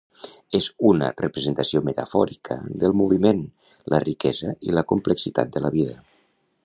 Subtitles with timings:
[0.59, 3.43] És una representació metafòrica del moviment,
[3.95, 6.01] la riquesa i la complexitat de la vida.